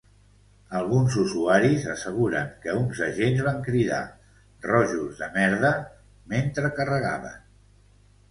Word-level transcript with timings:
Alguns 0.77 1.17
usuaris 1.23 1.83
asseguren 1.95 2.47
que 2.63 2.73
uns 2.79 3.01
agents 3.07 3.43
van 3.49 3.61
cridar 3.69 4.01
“rojos 4.69 5.21
de 5.25 5.29
merda” 5.37 5.73
mentre 6.33 6.73
carregaven. 6.81 7.37